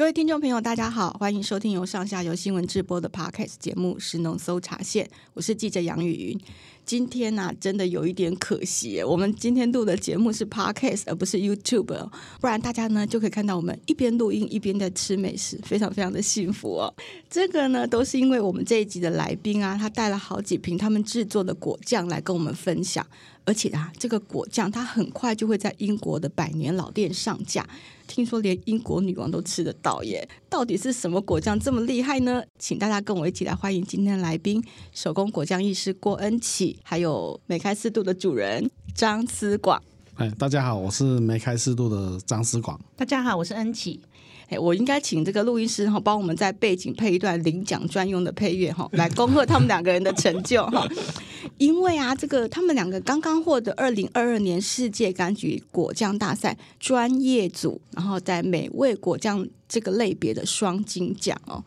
[0.00, 6.40] 各位听众朋友，大家好，欢迎收听由上下游新闻制播的 Podcast 节目《食农搜查线》，我是记者杨雨云。
[6.86, 12.08] 今天呢、真的有一点可惜，我们今天录的节目是 Podcast 而不是 YouTube，
[12.40, 16.94] 不然大家呢就可以看到我们一边录音一边在吃美食，非常非常的幸福哦。
[17.28, 23.06] 这个呢，都是因为我们这一集的来宾啊，他带了好几瓶他们制作的果酱来跟我们分享。
[23.44, 27.66] 而且啊，这个果酱它很快就会在英国的百年老店上架，
[28.06, 30.28] 听说连英国女王都吃得到耶！
[30.48, 32.42] 到底是什么果酱这么厉害呢？
[32.58, 34.62] 请大家跟我一起来欢迎今天的来宾——
[34.92, 39.82] 手工果酱艺师郭恩启，还有梅开四度的主人张思广。
[40.14, 42.78] 哎，大家好，我是梅开四度的张思广。
[42.94, 44.00] 大家好，我是恩启。
[44.50, 50.86] 哎，我应该请这个录音师哈，帮我们在背景配一段领奖专用的配乐哈，来恭贺他们两个人的成就哈。
[51.56, 61.62] 因为啊，这个他们两个刚刚获得二零二二年世界柑橘果酱大赛专业组，然后在美味果酱这个类别的双金奖哦。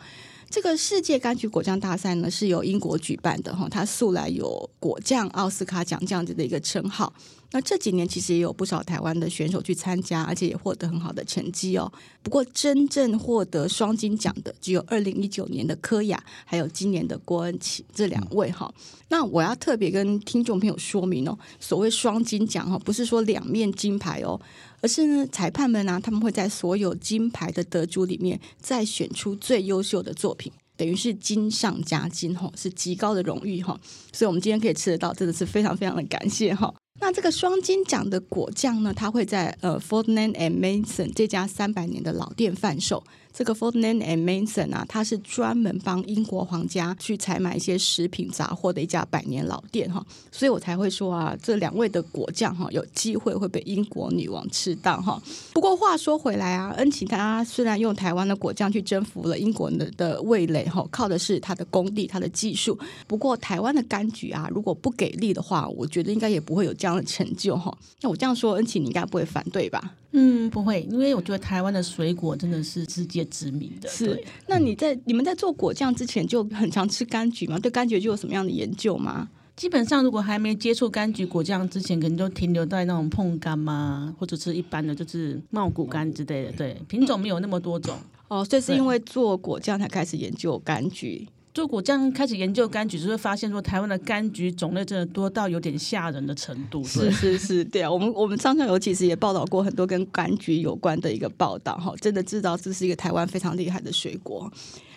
[0.50, 7.14] 这个世界柑橘果酱大赛呢，是由英国举办的哈，它素来有果酱奥斯卡奖这样子的一个称号。
[7.54, 11.92] 那这几年其实也有不少台湾的选手去参加，而且也获得很好的成绩哦。
[12.24, 18.74] 不过真正获得双金奖的只有二零一九年的柯雅，还有今年的郭恩启这两位哈。
[19.10, 24.42] 那我要特别跟听众朋友说明哦，所谓双金奖哈，不是说两面金牌哦，
[24.82, 33.80] 而是呢裁判们啊，他们会在所有金牌的得主里面再选出最优秀的作品，等于是金上加金哈，是极高的荣誉哈。
[34.12, 36.74] 所以我们今天可以吃得到，真的是非常非常的感谢哈。
[37.00, 43.04] 那这个双金奖的果酱呢，它会在呃 Fortnum and Mason 这家三百年的老店贩售。
[43.34, 55.20] 这个 Fortnum and Mason 啊，它是专门帮英国皇家去采买一些食品杂货的一家百年老店哈，所以我才会说啊，这两位的果酱哈，有机会会被英国女王吃到哈。
[55.52, 62.78] 不过话说回来啊，恩琪他虽然用台湾的果酱去征服了英国人的味蕾哈，靠的是他的功力、他的技术。
[63.08, 67.76] 不过台湾的柑橘啊，如果不给力的话，我觉得应该也不会有这样的成就哈。
[68.02, 69.96] 那我这样说，恩琪你应该不会反对吧？
[70.16, 73.90] 嗯，不会，因为我觉得台湾的水果真的是世界知名的。
[73.90, 77.58] 是，那你在你们在做果酱之前就很常吃柑橘吗？
[77.60, 79.30] 对柑橘就有什么样的研究吗？
[79.56, 86.52] 基本上，如果还没接触柑橘果酱之前，可能就停留在那种碰柑嘛，或者是一般的就是茂谷柑之类的。
[86.54, 87.96] 对，品种没有那么多种。
[88.30, 91.28] 哦，所以是因为做果酱才开始研究柑橘。
[91.54, 96.84] 做果酱开始研究柑橘，就会发现说台湾的柑橘种类真的多到有点吓人的程度。
[96.84, 104.52] 是是是，对啊，我们我们上下游其实也报道过很多跟柑橘有关的一个报道，哈，真的知道这是一个台湾非常厉害的水果。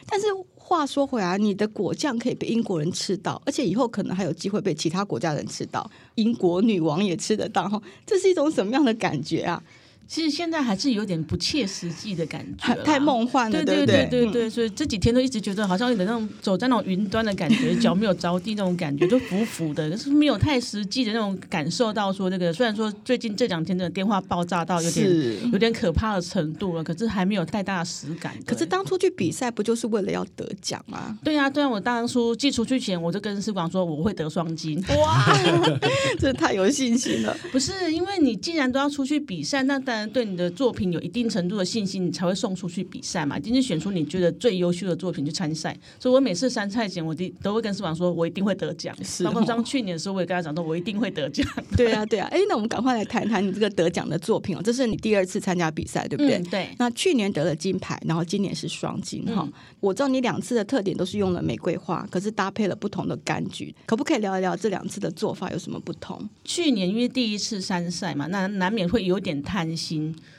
[0.07, 9.63] 但是话说回来，你的果酱可以被英国人吃到，而且以后可能还有机会被其他国家人吃到，英国女王也吃得到，哈，这是一种什么样的感觉啊？
[10.09, 22.53] 其实现在还是有点不切实际的感觉，太梦幻了，对对对对对，所以这几天都一直觉得好像有点那种走在那种云端的感觉，脚没有着地那种感觉，就浮浮的，就是没有太实际的那种感受到说这个。
[22.53, 28.35] 虽然说最近这两天的电话爆炸到有点有点可怕的程度了，可是还没有太大的实感。
[28.47, 31.19] 可是当初去比赛不就是为了要得奖吗？
[31.25, 35.25] 对呀对呀，我当初寄出去前我就跟思广说我会得双金，哇，
[36.19, 37.37] 这太有信心了。
[37.51, 43.39] 不是因为你既然都要出去比赛，那当对你的作品有一定程度的信心，你才会送出去比赛嘛。
[43.39, 48.95] 今天选出你觉得最优秀的作品去参赛，所以我每次参赛前，我都都会跟思广说，我一定会得奖。
[49.03, 51.47] 是、哦，包括像去年的时候，我也跟他讲说，我一定会得奖。
[51.77, 52.29] 对啊，对啊。
[52.31, 54.61] 哎，那我们赶快来谈谈你这个得奖的作品哦。
[54.63, 56.37] 这是你第二次参加比赛，对不对？
[56.37, 56.69] 嗯、对。
[56.79, 59.53] 那去年得了金牌，然后今年是双金哈、嗯。
[59.81, 66.29] 我知道你两次的特点都是用了玫瑰花，可是搭配了不同的柑橘，可不可以聊一聊这两次的做法有什么不同？
[66.45, 69.86] 去年因为第一次参赛嘛，那难免会有点贪心。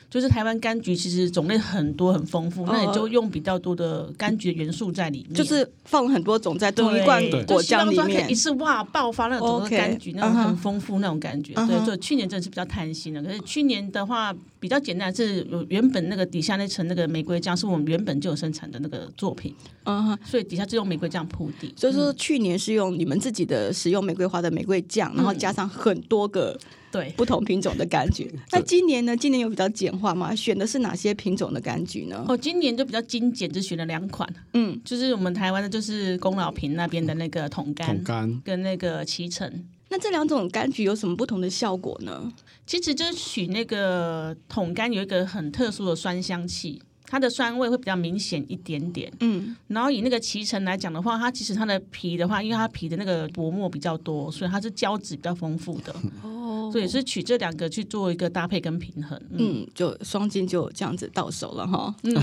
[0.10, 11.54] 就是台湾柑橘其实种类很多很丰富，那你就用比较多的柑橘的元素在里面，就是放了很多种在同一罐果酱里面，一次哇爆发那种柑橘，那种很丰富那种感觉。
[11.54, 19.54] 对，就去年真的是比较贪心的，可是去年的话比较简单，是有原本那个底下那层那个玫瑰酱是我们原本就有生产的那个作品，
[19.84, 21.74] 嗯哼，所以底下就用玫瑰酱铺底。
[21.76, 26.58] 所以说去年是用你们自己的使用玫瑰花的玫瑰酱，然后加上很多个。
[26.92, 28.32] 对，不同品种的柑橘。
[28.52, 29.16] 那今年呢？
[29.16, 30.34] 今年有比较简化吗？
[30.34, 32.26] 选的是哪些品种的柑橘呢？
[32.28, 34.28] 哦，今年就比较精简，只选了两款。
[34.54, 39.52] 嗯，就是我们台湾的，就是宫老坪那边的那个桶柑，跟那个脐橙。
[39.90, 42.32] 那这两种柑橘有什么不同的效果呢？
[42.66, 46.82] 其实就是取那个桶柑有一个很特殊的酸香气。
[47.10, 56.47] 它的酸味会比较明显一点点，嗯，然后以那个脐橙来讲的话，它其实它的皮的话，因为它皮的那个薄膜比较多，所以它是胶质比较丰富的，哦，
[56.78, 62.14] 所以是取这两个去做一个搭配跟平衡，嗯，嗯就双金就这样子到手了哈，嗯，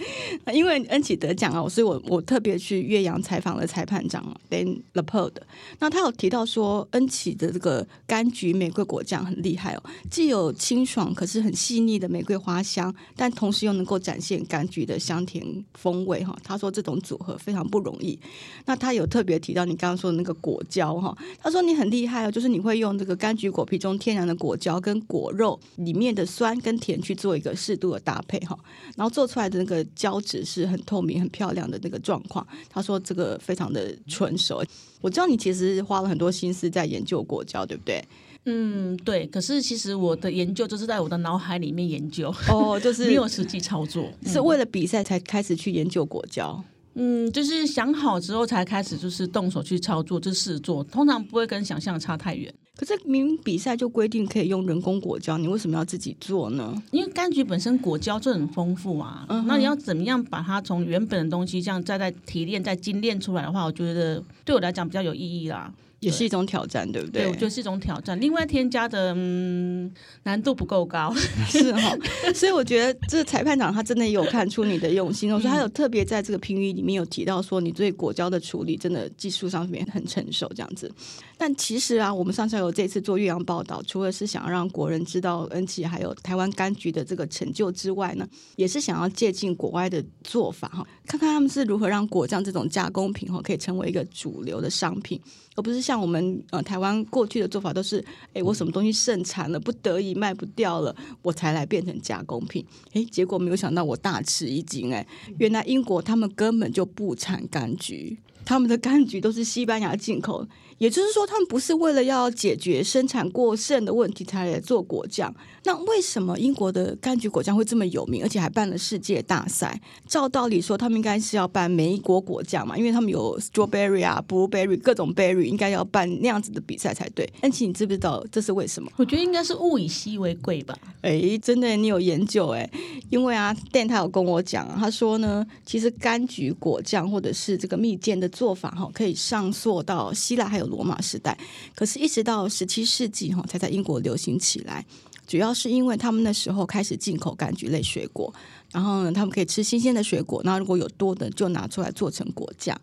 [0.52, 5.32] 因为恩启得奖啊，所以我我特别去岳阳采访了裁判长 Ben Leopold，
[5.78, 14.24] 那他有提到说恩启的这个柑橘玫瑰果酱很厉害哦，既有清爽可是很细腻的玫瑰花香，但同时又能够展现。
[14.24, 18.18] 现柑橘的香甜风味哈，他说这种组合非常不容易。
[18.64, 28.58] 那他有特别提到你刚刚说的那个果胶哈，他说你很厉害哦，就是你会用这个柑橘果皮中天然的果胶跟果肉里面的酸跟甜去做一个适度的搭配哈，
[28.96, 32.46] 然后做出来的那个胶质是很透明、很漂亮的那个状况。
[32.68, 34.62] 他说这个非常的纯熟。
[35.00, 38.02] 我知道你其实花了很多心思在研究果胶，对不对？
[38.46, 39.26] 嗯，对。
[39.26, 46.62] 可是其实我的研究就是在我的脑海里面研究，哦，就是 没有实际操作，是为了比赛才开始去研究果胶。
[46.94, 50.84] 嗯，就是想好之后才开始，就是动手去操作，就试做。
[50.84, 52.54] 通常不会跟想象差太远。
[52.76, 56.82] 可是明明比赛就规定可以用人工果胶，你为什么要自己做呢？
[56.90, 59.24] 因为柑橘本身果胶就很丰富啊。
[59.28, 65.72] 嗯，那你要怎么样把它从原本的东西这样再再提炼、再精炼出来的话，我觉得对我来讲比较有意义啦。
[66.04, 67.22] 也是一种挑战，对不对？
[67.22, 68.20] 对，我觉得是一种挑战。
[68.20, 69.90] 另外添加的嗯
[70.24, 71.12] 难度不够高，
[71.48, 71.96] 是哈。
[72.34, 80.92] 所以我觉得这个裁判长他真的有看出你的用心，我说他有特别在这个评语里面有提到说，你对果胶的处理真的技术上面很成熟这样子。
[81.36, 95.20] 但其实啊，我们上下游这次做岳阳报道，除了是想要让国人知道恩启还有台湾柑橘的这个成就之外呢，也是想要借鉴国外的做法哈，看看他们是如何让果酱这种加工品哈可以成为一个主流的商品。
[95.56, 102.64] 而不是像我们呃台湾过去的做法都是，哎，我什么东西盛产了，不得已卖不掉了，我才来变成加工品。
[102.92, 105.06] 哎，结果没有想到我大吃一惊，哎，
[105.38, 110.46] 原来英国他们根本就不产柑橘，他们的柑橘都是西班牙进口。
[110.78, 115.32] 也就是说，他们不是为了要解决生产过剩的问题才来做果酱。
[115.62, 119.80] 那为什么英国的柑橘果酱会这么有名，而且还办了世界大赛？
[120.08, 127.32] 照道理说，他们应该是要办美国果酱嘛，因为他们有 strawberry 啊、blueberry 各种 berry，应该要办那样子的比赛才对。
[127.42, 128.90] 恩琪，你知不知道这是为什么？
[128.96, 130.76] 我觉得应该是物以稀为贵吧。
[131.02, 132.68] 哎，真的，你有研究哎？
[133.10, 140.64] 因为啊，Dan 他有跟我讲，他说呢，其实柑橘果酱或者是这个蜜饯的做法哈，可以上溯到希腊还有。
[140.74, 141.38] 罗马时代，
[141.76, 144.84] 可是，一直到十七世纪哈，才在英国流行起来。
[145.26, 148.32] 主要是因为他们那时候开始进口柑橘类水果，
[148.72, 152.78] 然后呢，他们可以吃新鲜的水果，那如果有多的，就拿出来做成果酱。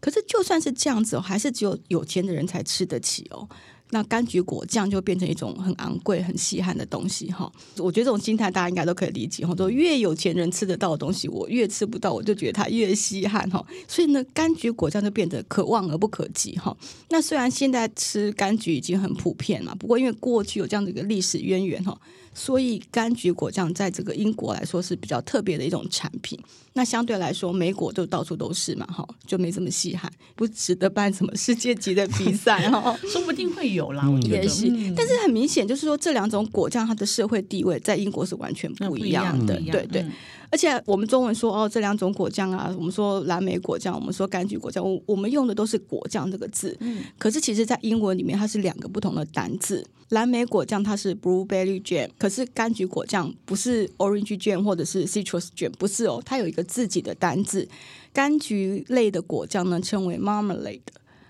[0.00, 3.48] 可是，就算是这样子，还是只有有钱的人才吃得起哦。
[3.92, 7.50] 那柑橘果酱就变成一种很昂贵、很稀罕的东西哈。
[7.76, 9.54] 我觉得这种心态大家应该都可以理解哈。
[9.68, 13.64] 越有钱人吃得到的东西，我越吃不到，我就觉得它越稀罕哈。
[13.86, 16.74] 所以呢，柑橘果酱就变得可望而不可及哈。
[17.10, 22.00] 那虽然现在吃柑橘已经很普遍了，不过因为过去有这样的一个历史渊源哈。
[22.34, 26.38] 所以柑橘果酱在这个英国来说是比较特别的一种产品。
[26.74, 32.98] 那相对来说，美果就到处都是嘛，哈，就没这么稀罕，不值得办什么世界级的比赛 哈。
[33.06, 34.42] 说不定会有啦，我觉得。
[34.42, 40.06] 也是，但是很明显就是说，这两种果酱它的社会地位在英国是完全不一样的，对对。
[40.52, 46.76] 而且我们中文说哦，这两种果酱啊，我们说蓝莓果酱，我们说柑橘果酱，我我们用的都是果酱这个字。
[46.80, 47.02] 嗯。
[47.16, 49.82] 可是其实，在英文里面，它是两个不同的单字。
[50.10, 57.66] 蓝莓果酱它是 blueberry jam，可是柑橘果酱不是 orange jam 或者是 citrus jam，不是哦，它有一个自己的单字。
[58.12, 60.82] 柑橘类的果酱呢，称为 marmalade，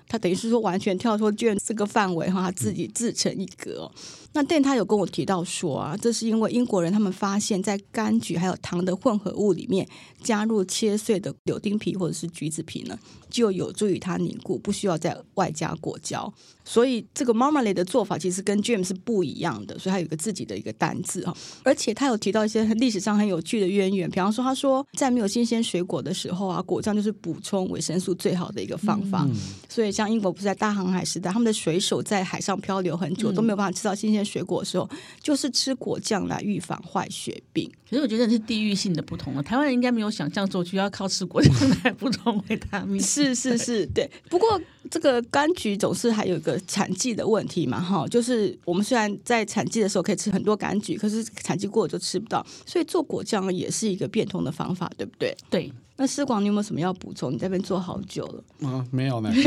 [0.08, 3.92] 它等于是说完全跳脱 jam 这个范围哈，它自己自成一格哦。
[4.34, 9.86] 那但他有跟我提到说啊，这是因为英国人他们发现，在柑橘还有糖的混合物里面
[10.22, 12.98] 加入切碎的柳丁皮或者是橘子皮呢，
[13.28, 16.32] 就有助于它凝固，不需要再外加果胶。
[16.64, 21.36] 所以这个 marmalade 的做法其实跟 jam 是不一样的，所以它有个自己的一个单字哈。
[21.64, 29.26] 而且他有提到一些历史上很有趣的渊源，比方说他说在没有新鲜水果的时候啊，果酱就是补充维生素最好的一个方法。
[29.28, 29.34] 嗯、
[29.68, 34.21] 所以像英国不是在大航海时代，他们的水手在海上漂流很久，都没有办法吃到新鲜。
[34.24, 34.88] 水果的时候，
[35.22, 37.70] 就是吃果酱来预防坏血病。
[37.88, 39.42] 可是我觉得是地域性的不同了。
[39.42, 41.52] 台湾人应该没有想象中，需要靠吃果酱
[41.84, 43.00] 来补充维他命。
[43.02, 44.10] 是是是，对。
[44.30, 44.60] 不过
[44.90, 55.36] 这个柑橘总是还有一个产季的问题嘛，哈，就是我们虽然在产季的时候可以吃很多柑橘，可是产季过了就吃不到，所以做果酱也是一个变通的方法，对不对？
[55.50, 55.70] 对。
[56.02, 57.30] 那施广，你有没有什么要补充？
[57.32, 58.68] 你在这边做好久了。
[58.68, 59.30] 啊，没有呢。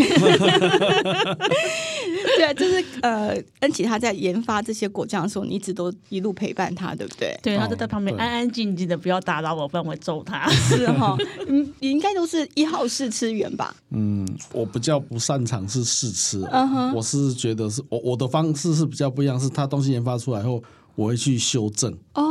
[2.38, 7.38] 对啊，就是呃，恩琪他在研发这些果酱的时候，你一直都一路陪伴他，对不对？
[7.44, 10.48] 对，他就在旁边安安静静的，不要打扰我，不然我会揍他。
[10.70, 13.76] 是哈，嗯，你应该都是一号试吃员吧？
[13.90, 20.64] 嗯，我比较不擅长是试吃，嗯哼，我是觉得是我我的方式是比较不一样，是他东西研发出来后，
[20.96, 21.94] 我会去修正。
[22.14, 22.24] 哦，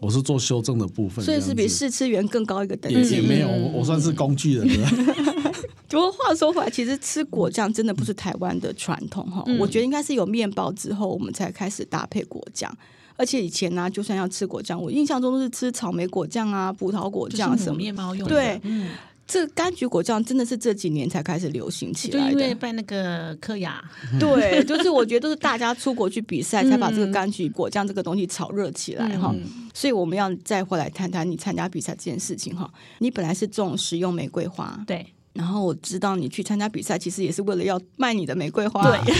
[0.00, 3.16] 我是做修正的部分，所以是比试吃员更高一个等级。
[3.16, 4.88] 也，也没有，我我算是工具人了。
[5.88, 9.42] 不过话说回来，其实吃果酱真的不是台湾的传统哈。
[9.46, 12.74] 嗯、我觉得应该是有面包之后，我们才开始搭配果酱。
[13.16, 18.34] 而且以前呢、啊，就算要吃果酱，我印象中都是吃草莓果酱啊、葡萄果酱什么面包用的。
[18.34, 18.88] 对，嗯。
[19.30, 23.80] 这柑橘果酱真的是这几年才开始流行起来的，就因为办那个科雅，
[24.18, 29.32] 对，就是我觉得都是大家出国去比赛，才把这个柑橘果酱这个东西炒热起来哈。
[29.32, 29.40] 嗯、
[29.72, 32.68] 所以我们要再回来谈谈你参加比赛这件事情哈。
[32.98, 35.06] 你本来是种食用玫瑰花，对。
[35.40, 38.82] 然后我知道你去参加比赛，其实也是为了要卖你的玫瑰花。
[38.82, 39.14] 对。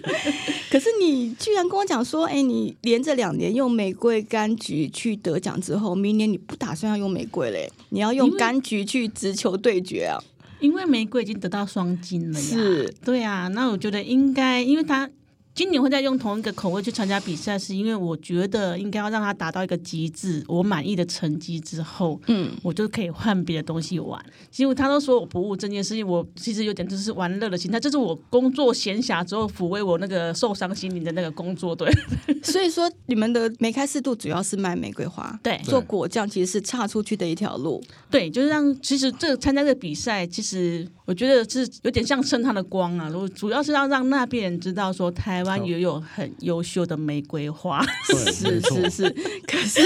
[0.72, 7.70] 可是你居然跟我讲说，哎，你连着两年用玫瑰柑橘去得奖之后，明年你不打算要用玫瑰嘞？
[7.90, 10.16] 你要用柑橘去直球对决啊？
[10.60, 12.46] 因为玫瑰已经得到双金了呀。
[12.46, 12.94] 是。
[13.04, 15.10] 对啊，那我觉得应该，因为他。
[15.58, 24.24] 今年会再用同一个口味去参加比赛，是因为我觉得应该要让它达到一个极致，我满意的成绩之后，嗯，我就可以换别的东西玩。
[24.56, 31.74] 因为他都说我不务正业，是因为我其实有点就是玩乐的心态，这是我工作闲暇之后抚慰我那个受伤心灵的那个工作。
[31.74, 31.90] 对，
[32.40, 45.64] 所以说你们的梅开四度主要是卖玫瑰花，对，做果酱其实是岔出去的一条路，对，就是让其实这个参加这个比赛，其实我觉得是有点像蹭他的光啊，我主要是要让那边人知道说台湾。
[45.64, 49.10] 也有很优秀的玫瑰花， 是是是，
[49.46, 49.80] 可是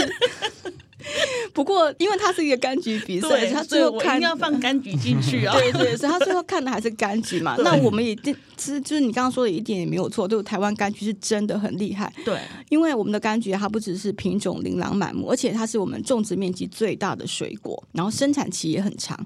[1.54, 7.54] 不过，因为它是一个柑橘比赛，他最后看要放柑橘进去啊， 对对，所以他最后看的还是柑橘嘛。
[7.58, 12.12] 那我们也其实就是你刚刚说的一点也没有错，就是台湾柑橘是真的很厉害。
[12.24, 19.18] 对，因为我们的柑橘它不只是品种琳琅满目，而且它是我们种植面积最大的水果，然后生产期也很长。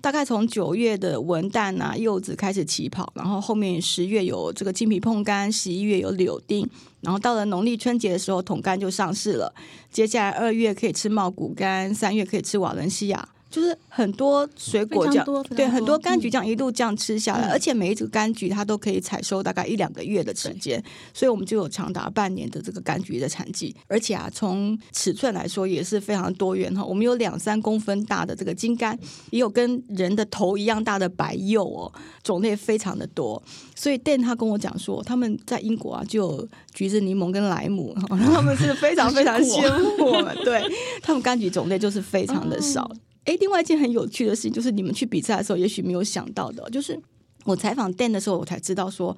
[0.00, 6.68] 大概从九月的文旦啊、柚子开始起跑，然后后面十月有这个金皮椪柑，十一月有柳丁，
[7.00, 9.52] 然后到了农历春节的时候，桶柑就上市了。
[9.90, 13.28] 接下来二月可以吃茂谷柑，三月可以吃瓦伦西亚。
[13.50, 15.26] 就是很多水果酱，
[15.56, 20.80] 对，很多柑橘酱一路这样吃下来，嗯、而且每一只柑橘它都可以采收大概一两个月的时间，
[21.12, 23.74] 所以我们就有长达半年的这个柑橘的产季。
[23.88, 26.84] 而且啊，从尺寸来说也是非常多元哈。
[26.84, 28.96] 我们有两三公分大的这个金柑，
[29.30, 31.92] 也有跟人的头一样大的白柚哦，
[32.22, 33.42] 种类非常的多。
[33.74, 40.62] 所以 Dan 他跟我讲说，他们在英国啊就有橘子、柠檬跟莱姆， 他们是非常非常 羡慕我们，对
[41.02, 42.88] 他们柑橘种类就是非常的少。
[42.94, 47.00] 嗯哎，另外一件很有趣的事情，就是你们去比赛的时候，也许没有想到的，就是
[47.44, 49.16] 我采访 Dan 的时候，我才知道说，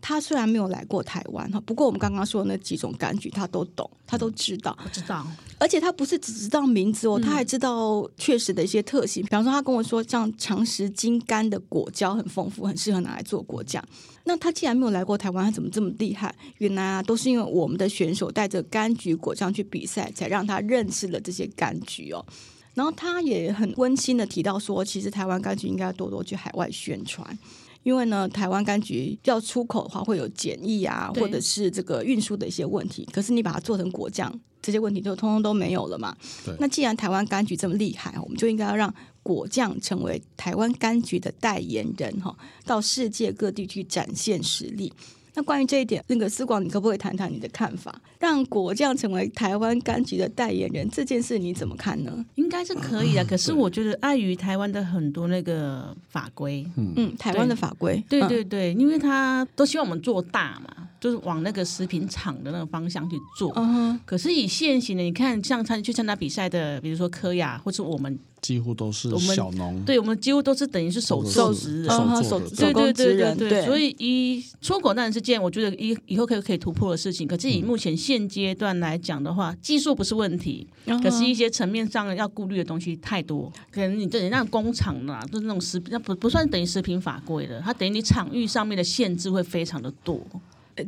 [0.00, 5.26] 他虽然没有来过台湾哈，不过我们刚刚说的那几种柑橘，他都懂，他都知道，我知道。
[5.58, 9.22] 而且他不是只知道名字哦，他还知道确实的一些特性。
[9.22, 13.82] 嗯、比方说，他跟我说，像长石金柑的果胶很丰富，很适合拿来做果酱。
[14.24, 16.34] 那他既然没有来过台湾，他怎么这么厉害？
[16.58, 22.24] 原来啊，都是因为我们的选手带着柑橘果酱去比赛，才让他认识了这些柑橘哦。
[22.74, 27.38] 然后他也很温馨的提到说，其实台湾柑橘应该要多多去海外宣传，
[27.84, 33.08] 因为呢，台湾柑橘要出口的话会有检疫啊，或者是这个运输的一些问题。
[33.12, 36.16] 可是你把它做成果酱，这些问题就通通都没有了嘛。
[36.58, 44.92] 那既然台湾柑橘这么厉害，我们就应该要让果酱成为台湾柑橘的代言人哈，到世界各地去展现实力。
[45.34, 47.94] 那关于这一点，那个思广，你可不可以谈谈你的看法？
[48.20, 52.24] 让果酱成为台湾柑橘的代言人这件事，你怎么看呢？
[52.36, 63.52] 应该是可以的，可是我觉得碍于台湾的很多那个法规，嗯，台湾的法规，对对对，因为他都希望我们做大嘛，就是往那个食品厂的那个方向去做。
[63.56, 64.00] 嗯。
[64.06, 68.18] 可是以现行的，你看像参去参加比赛的，比如说科雅或者我们。
[68.40, 71.88] 几乎都是小农，对，我们几乎都是等于是手手职人，
[72.22, 77.26] 手对对对对对，所以一出口当然是件我觉得以以后可以可以突破的事情。
[77.26, 80.66] 可是以目前现阶段来讲的话，技术不是问题，
[81.02, 83.50] 可是一些层面上要顾虑的东西太多。
[83.70, 90.20] 可能你这里那工厂啦，就是那种食品，那不不算等于食品法规的，它等于你场域上面的限制会非常的多。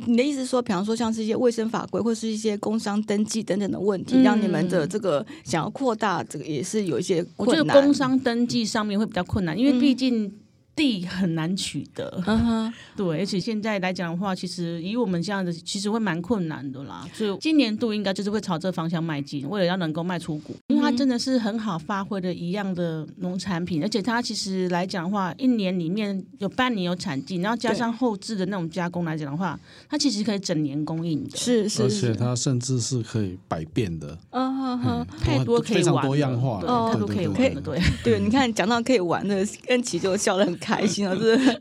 [0.05, 7.65] 你的意思是说，比方说像是一些卫生法规，或是一些工商登记等等的问题，嗯、让你们的这个想要扩大，这个也是有一些困难。
[7.65, 10.31] 我觉得工商登记上面会比较困难，因为毕竟
[10.77, 12.23] 地很难取得。
[12.27, 17.05] 嗯哼，对，而且现在来讲的话，其实以我们这样的，其实会蛮困难的啦。
[17.11, 31.35] 所以今年度应该就是会朝这方向迈进，为了要能够卖出股，因为它真的是很好发挥的一样的农产品，而且它其实来讲的话，一年里面有半年有产季，然后加上后置的那种加工来讲的话，它其实可以整年供应的。
[31.35, 34.15] 是是，而且它甚至是可以百变的。
[34.29, 38.19] 嗯哼哼，太多可以玩，非常多样化，对，太多可以玩的，对对。
[38.19, 41.59] 你看，讲到可以玩的，恩琪就笑得很开心了， 是不是？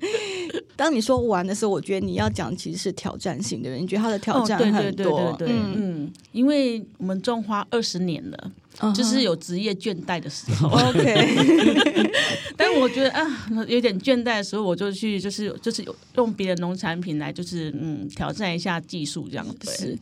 [0.75, 8.95] 当你说玩的时候，我觉得你要讲其实是挑战性的人，你觉得他的挑战很多，哦、对对对对对嗯，嗯，因为我们种花二十年了，uh.
[8.95, 10.69] 就是有职业倦怠的时候。
[10.91, 12.11] OK，
[12.57, 13.27] 但我觉得啊，
[13.67, 15.85] 有点倦怠的时候，我就去就是就是
[16.17, 19.71] 用别的农产品来就是嗯挑战一下技术这样子。
[19.71, 19.99] 是，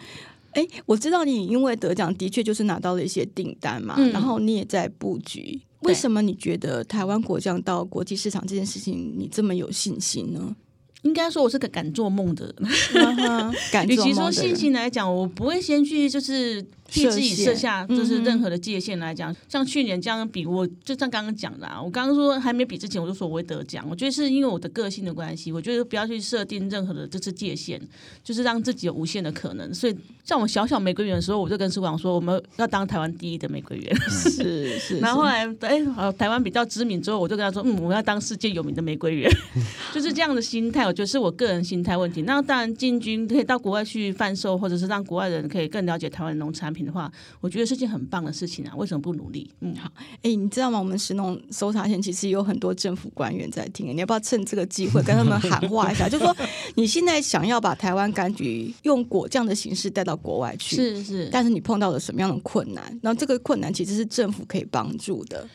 [0.52, 5.60] 哎，我知道你因为得奖的确就是拿到了一些订单嘛，嗯、然后你也在布局。
[5.84, 10.54] 为什么你觉得台湾果酱到国际市场这件事情你这么有信心呢？
[11.02, 12.68] 应该说我是个敢做梦的人，
[13.70, 16.64] 敢与其说信心来讲，我不会先去就是。
[16.90, 23.84] 替自己设下就是任何的界限来讲，像去年这样比，我就像刚刚讲的，啊，我刚刚说还没比之前，我就说我会得奖。
[23.88, 27.80] 我觉得是因为我的个性的关系，我觉得不要去设定任何的这次界限，
[28.22, 29.72] 就是让自己有无限的可能。
[29.72, 33.96] 所以，像我小小玫瑰园的时候，我就跟书广说，我们要当台湾第一的玫瑰园。
[34.10, 34.98] 是是。
[34.98, 39.30] 然后后来，哎，好，台湾比较知名之后，我就跟他说，嗯，我们要当世界有名的玫瑰园。
[39.94, 42.22] 就是这样的心态，我觉得是我个人心态问题。
[42.22, 48.74] 那当然，进军可以到国外去贩售，或者是让国外人可以更了解台湾农产品的话，我觉得是件很棒的事情啊！
[48.76, 49.50] 为什么不努力？
[49.60, 49.90] 嗯，好，
[50.22, 50.78] 哎，你知道吗？
[50.78, 56.08] 我们石农搜查线其实有很多政府官员在听，你要不要趁这个机会跟他们喊话一下？
[56.10, 56.36] 就说，
[56.74, 62.82] 你现在想要把台湾柑橘用果酱的形式带到国外去，是是，但是你碰到了什么样的困难？
[63.00, 65.48] 然后这个困难其实是政府可以帮助的。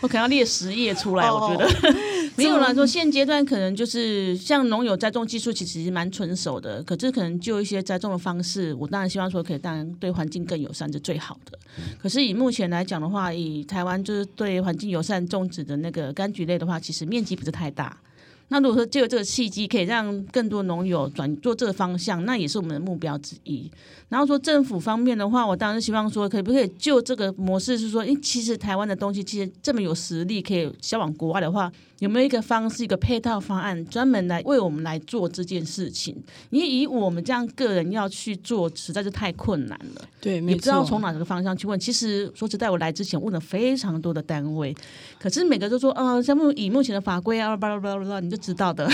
[0.00, 1.94] 我可能要列十页出来，我觉得、哦、
[2.36, 2.72] 没有啦。
[2.72, 11.58] 说现阶段可能就是像农友栽种技术其实蛮纯熟的，可是可能就一些栽种的方式，我当然希望说可以当然对环境更友善是最好的。
[11.98, 17.96] 可是以目前来讲的话，以台湾就是对环境友善种植的那个柑橘类的话，其实面积不是太大。
[18.48, 23.70] 那如果说就这个契机，可以让更多农友转做这个方向，那也是我们的目标之一。
[24.08, 31.72] 然后说政府方面的话，我当然希望说，可不可以就这个模式，是说，诶，其实台湾的东西其实这么有实力，可以销往国外的话。
[32.00, 36.14] 有没有一个方式，一个配套方案，专门来为我们来做这件事情？
[36.50, 40.02] 因为以我们这样个人要去做，实在是太困难了。
[40.20, 41.78] 对，也不知道从哪个方向去问。
[41.78, 44.74] 其实说实在，我来之前问了非常多的单位，
[45.18, 48.90] 可是每个都说，呃，像目以目前的法规啊，巴拉巴拉巴拉，你就知道的。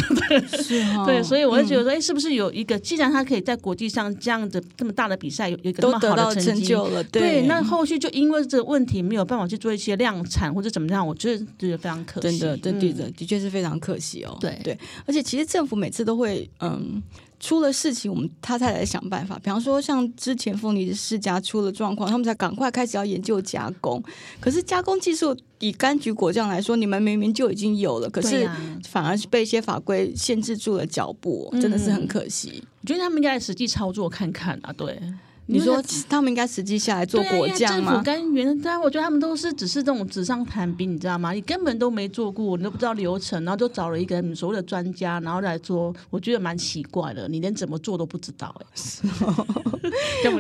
[0.63, 1.05] 是哦。
[1.07, 2.79] 对，所以我就觉得说，哎、嗯，是不是有一个？
[2.79, 12.39] 既然他可以在国际上这样子这么大的比赛有有一个那么好的成绩了对，对，那后续就因为这个问题没有办法去做一些量产或者怎么样，我觉得觉得非常可惜。
[12.39, 13.73] 真的，对的，的确是非常。
[13.83, 17.03] 可惜哦，对对，而且其实政府每次都会，嗯，
[17.41, 19.37] 出了事情，我们他才来想办法。
[19.43, 24.01] 比方说，像之前凤梨世家出了状况，他们才赶快开始要研究加工。
[24.39, 28.49] 可是加工技术以柑橘果酱来说，你们明明就已经有了，可是
[28.89, 32.53] 反而是被一些法规限制住了脚步，真的是很可惜。
[32.63, 35.01] 嗯，我觉得他们应该实际操作看看啊，对。
[35.47, 38.03] 你说他们应该实际下来做果酱吗？
[38.03, 41.33] 政府柑园，但我觉得他们都是只是这种纸上谈兵，你知道吗？
[41.33, 47.29] 你根本都没做过，你都不知道流程，然后就找了一个所谓的专家，然后来做，我觉得蛮奇怪的。
[47.29, 49.03] 你连怎么做都不知道，哎， 是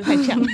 [0.02, 0.40] 太像。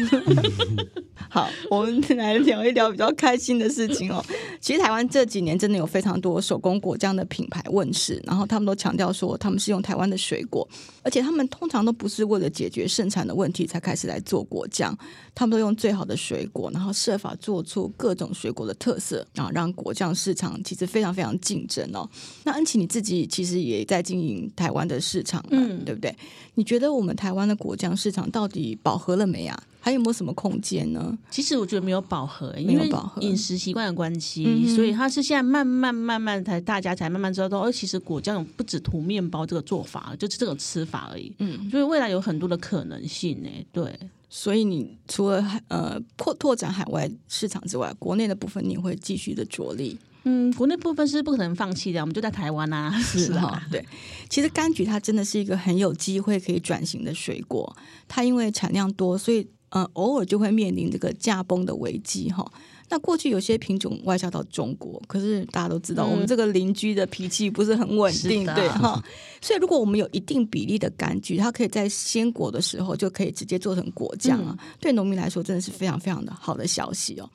[1.31, 4.25] 好，我们来聊一聊比较开心的事情哦。
[4.61, 10.67] 其实台湾这几年真的有非常多手工果酱的品牌问世，然后他们都强调说他们是用台湾的水果，
[11.03, 14.97] 而且他们通常都不是为了解决生产的问题才开始来做果酱，
[15.35, 22.09] 他们都用最好的水果，然后设法做出各种水果的特色，然后让果酱市场其实非常非常竞争哦。
[22.45, 26.15] 那恩琪你自己其实也在经营台湾的市场，嗯，对不对？
[26.55, 29.63] 你觉得我们台湾的果酱市场到底饱和了没啊？
[29.89, 31.17] 还有没有什么空间呢？
[31.31, 41.33] 其实我觉得没有饱和，因为饮食习惯的关系，嗯，所以它是现在慢慢慢慢才大家才慢慢知道，哦，其实果酱不止涂面包这个做法，就是这种吃法而已。
[41.39, 43.49] 嗯，所以未来有很多的可能性呢。
[43.73, 43.99] 对，
[44.29, 49.99] 所以你除了呃扩拓展海外市场之外，国内的部分你会继续的着力。
[50.25, 53.63] 嗯，国内部分是不可能放弃的，我们就在台湾啊，是哈。
[53.71, 53.83] 对，
[54.29, 57.75] 其实柑橘它真的是一个很有机会可以转型的水果，
[58.07, 59.49] 它因为产量多，所以。
[59.71, 62.51] 嗯，偶尔就会面临这个驾崩的危机哈。
[62.91, 69.03] 那过去有些品种外销到中国，可是大家都知道，嗯、我们这个邻居的脾气不是很稳定，对 哈。
[69.43, 77.29] 所以如果我们有一定比例的柑橘，它可以在鲜果的时候就可以直接做成果酱啊，嗯、对农民来说真的是非常非常的好的消息哦。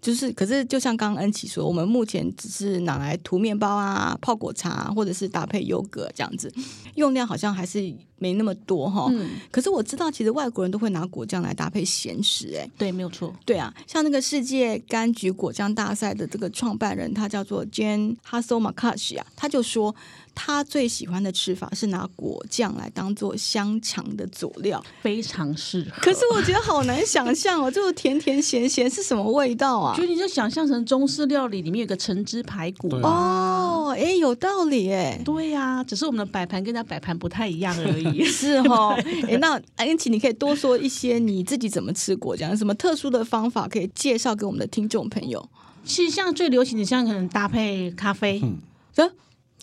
[0.00, 6.52] 就是，可是就像刚刚恩琪说，我们目前只是拿来涂面包啊、泡果茶，或者是搭配优格这样子，
[6.94, 9.08] 用量好像还是没那么多哈。
[9.10, 9.30] 嗯。
[9.50, 13.34] 可是我知道，其实外国人都会拿果酱来搭配咸食，哎，对，没有错。
[13.44, 19.94] 对啊，像那个世界柑橘果酱大赛的这个创办人，他叫做 Jane Hassel-Makash 啊，他就说。
[20.40, 26.00] 他最喜欢的吃法是拿果酱来当做香肠的佐料，非常适合。
[26.00, 29.96] 可是我觉得好难想象哦，就是甜甜咸咸是什么味道啊？
[29.96, 35.20] 就你就想象成中式料理里面有个橙汁排骨哦，哎，有道理哎。
[35.24, 38.22] 对呀、啊，只是我们的摆盘跟人家摆盘不太一样而已。
[38.30, 45.44] 是哈、哦，哎，那安琪，你可以多说一些你自己怎么吃果酱，有什么特殊的方法可以介绍给我们的听众朋友？
[45.84, 48.58] 其实像最流行的，像可能搭配咖啡，嗯。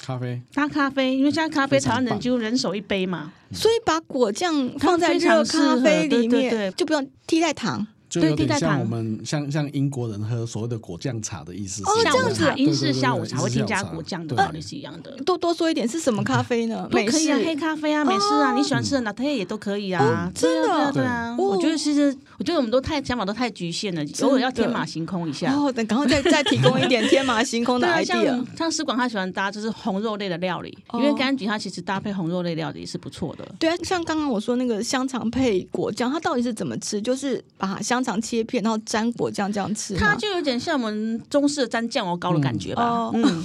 [0.06, 7.88] 咖啡，搭咖啡，因为现在咖啡台湾人几乎人手一杯嘛，所以把果酱放在热咖啡里面，对对对，就不用替代糖。
[8.10, 11.84] 就有点像我们像像英国人喝所谓的果酱茶的意思。
[11.84, 15.12] 哦，这样子，英式下午茶会添加果酱的道理是一样的。
[15.24, 16.88] 多多说一点，是什么咖啡呢？
[16.92, 20.32] 都可以啊，黑咖啡啊，美式啊，你喜欢吃的拿铁也都可以啊。
[20.34, 21.36] 真的，对啊。
[21.38, 25.54] 我觉得其实，我觉得我们都太想法都太局限了，偶尔要天马行空一下。
[25.54, 28.06] 哦，等赶快再再提供一点天马行空的 idea。
[28.06, 33.46] 像像士广他喜欢搭就是红肉类的料理，因为柑橘它其实搭配红肉类料理是不错的。
[33.60, 37.02] 对啊，像刚刚我说那个香肠配果酱，它到底是怎么吃？
[37.02, 38.76] 就是把香肠切片，然后。
[38.86, 43.10] 沾果酱这样吃，它就有点像我们中式的沾酱油膏的感觉吧。
[43.14, 43.24] 嗯，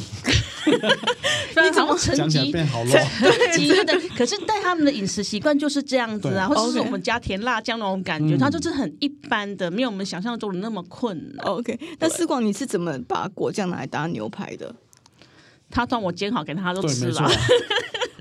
[0.67, 2.93] 你怎么讲起来变好肉？
[3.57, 3.99] 对的。
[4.17, 11.47] 可是，但他们的饮食习惯就是这样子啊，或者是我们加甜辣酱那种感觉，它就是很一般的，没有我们想象中的那么困难。
[11.47, 14.75] OK，那思广你是怎么把果酱拿来搭牛排的？
[15.71, 17.31] 他当我煎好给他都吃了。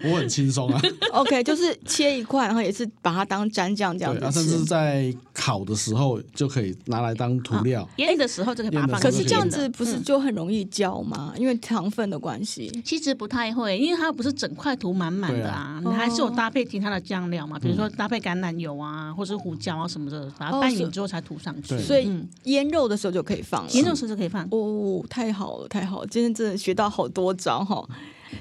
[0.03, 0.81] 我很轻松啊
[1.11, 9.01] ，OK，就是切一块，然后也是把它当蘸酱这样子，对，甚至在烤的时候就可以拿来当涂料，腌的时候就可以把它放。
[9.01, 11.33] 可是这样子不是就很容易焦吗？
[11.37, 12.69] 因为糖分的关系。
[12.85, 21.77] 其实不太会，因为它不是整块涂满满的啊，你还是有搭配其他的酱料嘛，比如说搭配橄榄油啊，或者是胡椒啊什么的，把它拌匀之后才涂上去。
[21.79, 22.09] 所以
[22.43, 24.47] 腌肉的时候就可以放了，腌肉时候就可以放。
[24.51, 27.87] 哦，太好了，太好了，今天真的学到好多招哈。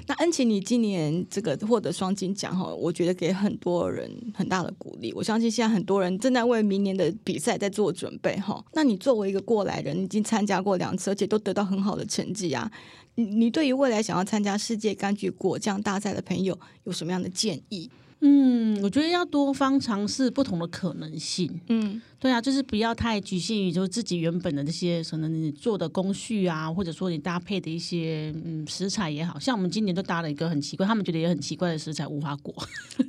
[0.07, 5.11] 那恩琪，你今年这个获得双金奖哈，我觉得给很多人很大的鼓励。
[5.13, 8.63] 我相信现在很多人正在为明年的比赛在做准备哈。
[8.73, 12.71] 那你作为一个过来人，已经参加过两次，而且都得到很好的成绩啊。
[13.15, 17.89] 你你对于未来想要参加世界柑橘果酱大赛的朋友有什么样的建议？
[18.21, 21.59] 嗯，我觉得要多方尝试不同的可能性。
[21.69, 32.53] 嗯，对啊，就是不要太局限于就自己原本的那些可能你做的工序啊，或者说你搭配的一些嗯食材也好，像我们今年都搭了一个很奇怪，他们觉得也很奇怪的食材——无花果。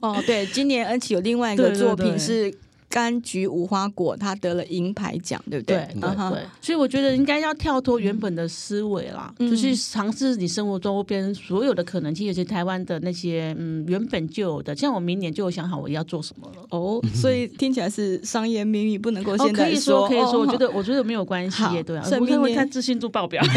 [0.01, 2.55] 哦，对，今年恩琪有另外一个作品是。
[2.91, 5.77] 柑橘无花果，它得了银牌奖，对不对？
[5.95, 14.75] 对对对，所以我觉得应该要跳脱原本的思维啦，嗯、就去尝试你生活周边所有的可能性，尤其台湾的那些嗯原本就有的。
[14.75, 16.67] 像我明年就有想好我要做什么了。
[16.71, 20.07] 哦， 所以听起来是商业秘密，不能够现在说。
[20.07, 22.03] 哦、可以说，可以说，我觉得我觉得没有关系，好对啊。
[22.03, 23.41] 所以明年自信度爆表。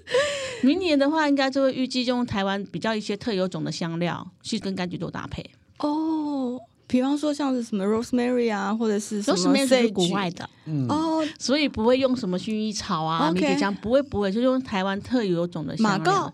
[0.62, 5.48] 明年的话，应该就会预计用台湾比较一些特有种的香料去跟柑橘做搭配。
[5.78, 6.17] 哦。
[6.88, 15.98] 比方说像是什么 rosemary 啊，或者是什么 sage 是国外的，嗯、哦，所以不会用什么薰衣草啊、迷迭香，不会不会，就用台湾特有种的香料。
[15.98, 16.32] 马告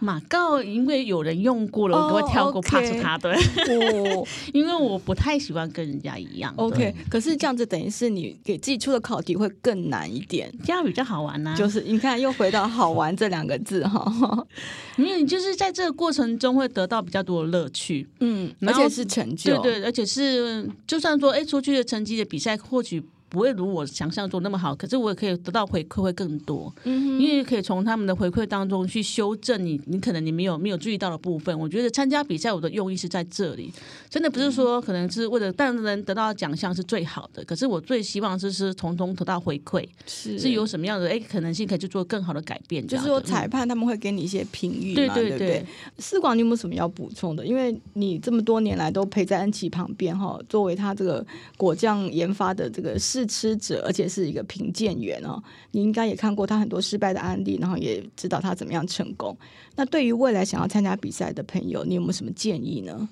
[0.00, 3.16] 马告，因为有人用过了，我都会跳过 pass 它。
[3.16, 6.52] 对，哦， 因为我不太喜欢跟人家一样。
[6.56, 11.54] OK，可是这样子等于是你给自己出的考题会更难一点，这样比较好玩呢。
[11.56, 14.46] 就是你看，又回到好玩这两个字哈。
[14.98, 23.02] 因为你就是在这个过程中会得到比较多的乐趣，嗯，而且是成就，对对，而且是就算说哎，出去的成绩的比赛或许。
[23.34, 31.58] 不会如我想象中那么好，可是我也可以得到回馈会更多，嗯哼，因为可以从他们的回馈当中去修正你，你可能你没有没有注意到的部分。
[31.58, 33.72] 我觉得参加比赛，我的用意是在这里，
[34.08, 42.86] 真的不是说可能是为了但能得到奖项是最好的，可是我最希望就是从中得到回馈，是是有什么样的哎可能性可以去做更好的改变。
[42.86, 45.66] 就是说裁判他们会给你一些评语，对对对。
[45.98, 47.44] 四广，你有没有什么要补充的？
[47.44, 54.04] 因为你这么多年来都陪在恩琪旁边哈，作为他这个果酱研发的这个试吃者，而且。
[54.14, 59.36] 是一个评鉴员哦，你应该也看过他很多失败的案例，然后也知道他怎么样成功。
[59.74, 63.08] 那对于未来想要参加比赛的朋友，你有没有什么建议呢？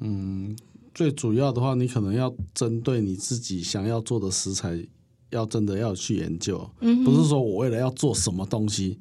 [0.00, 0.56] 嗯，
[0.94, 4.80] 最主要的话，你可能要针对你自己想要做的食材，
[5.30, 8.98] 要真的要去研究，嗯，不是说我为了要做什么东西，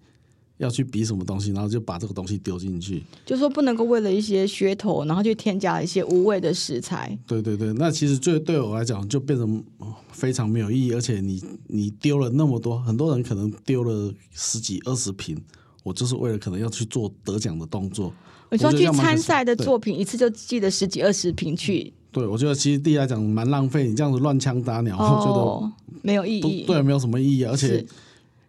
[0.58, 3.04] 要去比什么东西，然后就把这个东西丢进去。
[3.26, 7.17] 就是说不能够为了一些噱头，然后去添加一些无谓的食材。
[7.28, 9.63] 对对对，那其实对对我来讲就变成
[10.12, 15.38] 非常没有意义，而且你你丢了那么多，很多人可能丢了十几二十瓶，
[15.84, 18.13] 我就是为了可能要去做得奖的动作。
[18.50, 21.93] 你说去参赛的作品，一次就寄了十几二十瓶去。
[22.10, 26.63] 对，我觉得其实第一来讲蛮浪费，你这样子乱枪打鸟，我觉得没有意义。
[26.65, 27.86] 对，没有什么意义，而且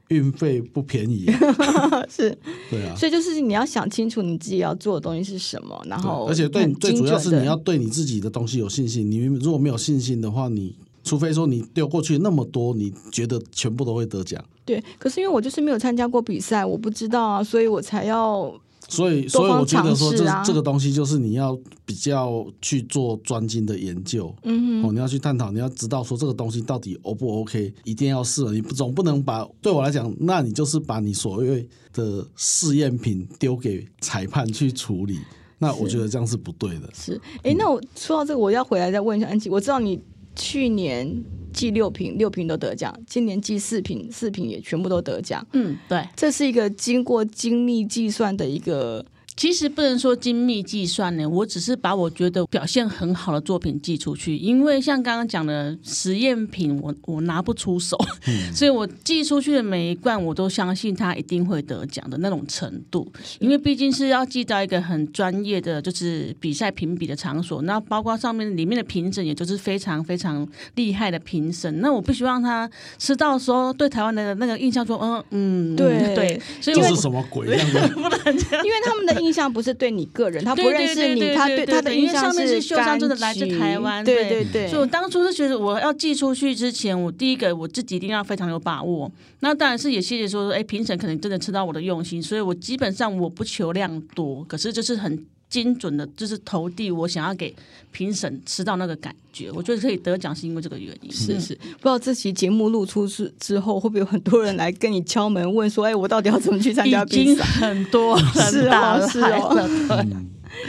[0.09, 1.27] 运费不便宜。
[2.09, 2.37] 是，
[2.71, 2.95] 对啊。
[2.97, 9.11] 所以就是你要想清楚你自己要做的东西是什么，然后而且对，最主要是你要对你自己的东西有信心。
[9.11, 14.43] 你如果没有信心的话，你除非说你丢过去那么多，你觉得全部都会得奖。
[14.65, 18.53] 对，可是因为我就是没有参加过比赛，我不知道啊，所以我才要。
[18.89, 35.19] 所以，所以我觉得说这，这、啊、这个东西就是你要比较去做专精的研究，嗯哼，哦，你要去探讨，你要知道说这个东西到底 O 不 OK，一定要试了，你总不能把对我来讲，那你就是把你所谓的试验品丢给裁判去处理，
[35.59, 36.89] 那我觉得这样是不对的。
[36.95, 40.01] 是，哎、欸，那我说到这个，我要回来再问一下安琪，我知道你
[40.39, 41.23] 去年。
[41.51, 42.97] 寄六瓶，六瓶都得奖。
[43.05, 45.45] 今年寄四瓶，四瓶也全部都得奖。
[45.55, 49.05] 嗯，对，这是一个经过精密计算的一个。
[49.39, 54.37] 其实不能说精密计算呢，我只是把我觉得表现很好的作品寄出去。
[54.37, 57.97] 因为像刚刚讲的实验品我，我我拿不出手，
[58.27, 63.07] 嗯、 所以我寄出去的每一罐，我都相信它一定会得奖的那种程度。
[63.39, 71.81] 因为毕竟是要寄到一个很专业的，就是比赛评比的场所，那包括上面里面的评审，也就是非常非常厉害的评审。
[71.81, 77.79] 那我不希望他吃到的时候对台湾的那个印象说，嗯嗯，对对，所以这是什么鬼样子？
[77.95, 79.28] 不能这样，因为他们的印。
[79.29, 84.67] 印象不是对你个人，他不认识你，他对他的印象是，因为上面是秀香真的来自台湾，对对对。
[84.67, 89.13] 所以我当初是觉得我要寄出去之前，我第一个我自己一定要非常有把握。
[89.41, 97.55] 那当然是也谢谢说，哎，评审可能真的吃到我的用心，所以我基本上我不求量多，可是就是很精准的，就是投递我想要给
[97.91, 99.51] 评审吃到那个感觉。
[99.53, 101.11] 我觉得可以得奖是因为这个原因。
[101.11, 107.45] 是是，不知道这期节目录出之之后，会不会有很多人来跟你敲门问说，哎，我到底要怎么去参加比赛？
[107.45, 108.19] 很多，
[108.51, 110.17] 是啊，是哦。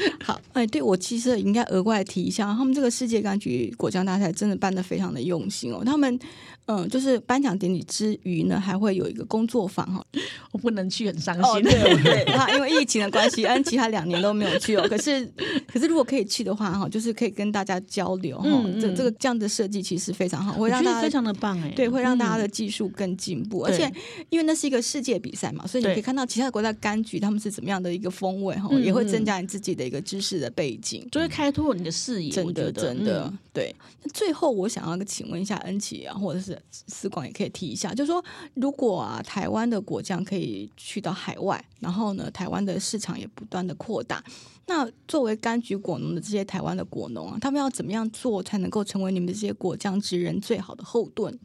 [0.05, 5.83] 嗯 好，哎，对我其实应该额外提一下，他们这个世界柑橘果酱大赛真的办的非常的用心哦。
[5.83, 6.19] 他们，
[6.65, 10.05] 嗯，就是颁奖典礼之余呢，还会有一个工作坊哈。
[10.51, 11.43] 我不能去，很伤心。
[11.43, 14.85] 哦、 对对，他因为疫情的关系，安其他两年都没有去哦。
[14.87, 15.25] 可是，
[15.71, 18.43] 可是如果可以去的话哈，就是可以跟大家交流哈。
[18.47, 21.69] 嗯嗯、这这个这样的设计其实非常好，会让大家非常的棒哎。
[21.75, 23.91] 对，会让大家的技术更进步，嗯、而且
[24.29, 32.29] 因为那是一个世界比赛嘛，所以你可以看到其他国家柑橘他们是怎么样的一个风味哈，嗯、也会增加你自己的一个知识的背景，就会开拓你的视野。
[32.29, 33.73] 真的，真的，嗯、对。
[34.03, 38.23] 那最后我想要请问一下恩琪啊，或者是思广也可以提一下，就是说
[38.55, 44.21] 如果啊，台湾的果酱可以去到海外，然后呢，台湾的市场也不断的扩大，
[44.67, 51.39] 那作为柑橘果农的这些台湾的果农啊，他们要怎么样做才能够成为你们这些果酱职人最好的后盾？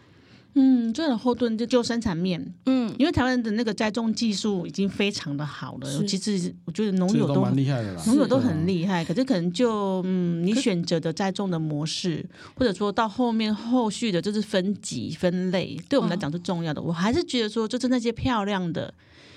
[0.56, 5.92] 嗯，最的后盾就就生产面，嗯，因为台湾的那个栽种技术已经非常的好了。
[5.94, 9.04] 尤其实我觉得农友都，都蛮厉害的啦，农友都很厉害。
[9.04, 16.80] 可是可能就嗯，你选择的栽种的模式，或者说到后面后续的就是分级分类，对我们来讲是重要的。
[16.80, 18.94] 哦、我还是觉得说，就是那些漂亮的，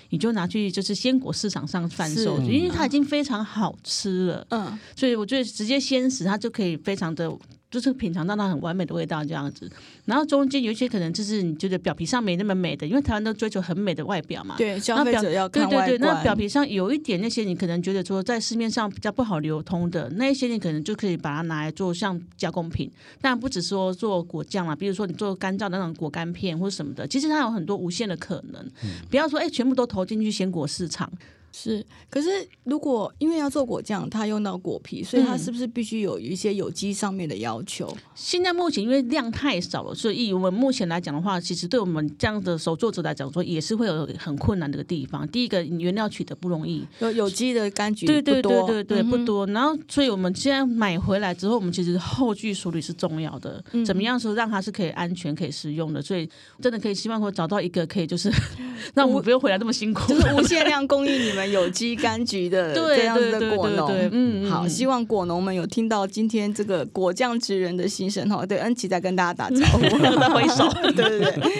[0.10, 4.46] 你就拿去就是鲜果市场上贩售，因为它已经非常好吃了。
[4.52, 7.32] 嗯，所以我觉得直接鲜食它就可以非常的。
[7.70, 9.70] 就是品尝到它很完美的味道这样子，
[10.06, 14.56] 然后中间有一些可能就是你觉得表皮上没那么美的，因为台湾都追求很美的外表嘛。
[14.58, 15.88] 对，消费者要看外观。
[15.88, 22.90] 对对对，那表皮上有一点那些你可能觉得说在市面上比较不好流通的那一些，你可能就可以把它拿来做像加工品。
[23.20, 28.66] 但不只说做果酱啦，比如说你做干燥的那种果干片或者什么的，其实它有很多无限的可能。
[28.84, 31.12] 嗯、不要说哎，全部都投进去鲜果市场。
[31.60, 32.30] 是，可是
[32.66, 37.88] 如果因为要做果酱，它用到果皮，所以它是不是必须有一些有机上面的要求？
[37.88, 45.28] 嗯、现在目前因为量太少了，所以以我们目前来讲的话，其实对我们这样的手作者来讲说，也是会有很困难的一个地方。
[45.30, 49.48] 第一个，原料取得不容易，有有机的柑橘对对对对对不多。
[49.48, 56.00] 然后，所以我们现在买回来之后，我们其实后续处理是重要的，嗯、 怎么样说让它是可以安全可以食用的？
[56.00, 56.30] 所以
[56.62, 58.32] 真的可以希望说找到一个可以就是
[58.94, 68.46] 让我们不用回来那么辛苦，就是无限量供应你们有机柑橘的这样子的果农，嗯，好，希望果农们有听到今天这个果酱职人的心声哈。
[68.46, 69.80] 对，恩琪在跟大家打招呼，
[70.20, 71.52] 在挥手，对对对。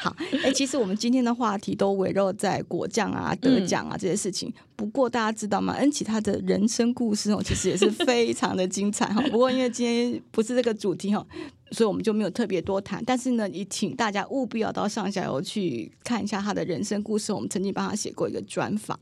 [0.00, 4.50] 好，哎，其实我们今天的话题都围绕在果酱啊、得奖啊这些事情。
[4.74, 5.74] 不过大家知道吗？
[5.74, 9.20] 恩琪她的人生故事哦，其实也是非常的精彩哈。
[9.30, 11.26] 不过因为今天不是这个主题哈。
[11.72, 13.00] 所以我们就没有特别多谈。
[13.06, 17.32] 但是呢，也请大家务必要到上下游去看一下他的人生故事。
[17.32, 18.98] 我们曾经帮他写过一个专访。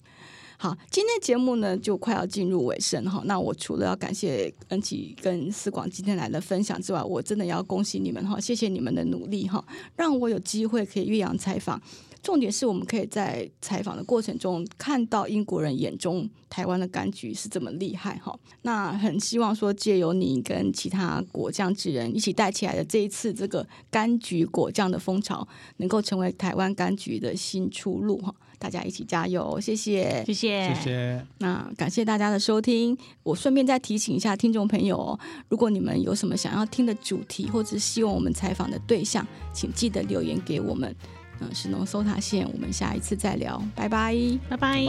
[0.60, 3.22] 好，今天节目呢就快要进入尾声哈。
[3.26, 11.80] 那我除了要感谢恩琪跟思广今天来的分享之外，我真的要恭喜你们哈，谢谢你们的努力哈，让我有机会可以岳阳采访。
[12.28, 18.38] 重点是我们可以在采访的过程中看到英国人眼中台湾的柑橘是这么厉害哈。
[18.60, 28.34] 那很希望说借由你跟其他果酱之人一起带起来的这一次这个柑橘果酱的风潮，能够成为台湾柑橘的新出路哈。
[28.58, 31.26] 大家一起加油，谢谢，谢谢，谢谢。
[31.38, 32.94] 那感谢大家的收听。
[33.22, 40.94] 我顺便再提醒一下听众朋友，如果你们有什么想要听的主题，或者是希望我们采访的对象，请记得留言给我们。
[41.40, 44.14] 嗯，食农搜塔线，我们下一次再聊，拜拜，
[44.48, 44.80] 拜拜。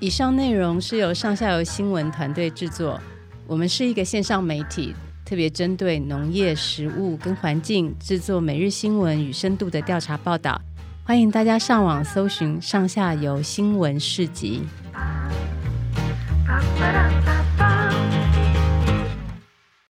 [0.00, 3.00] 以上内容是由上下游新闻团队制作，
[3.46, 4.94] 我们是一个线上媒体。
[5.24, 10.58] 特别针对农业、食物跟环境制作每日新闻与深度的调查报道，
[11.04, 14.62] 欢迎大家上网搜寻上下游新闻市集。